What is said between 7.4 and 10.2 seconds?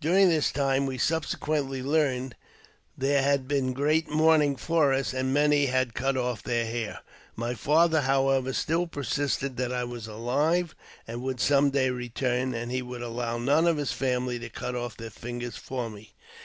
father, however, still persisted that I was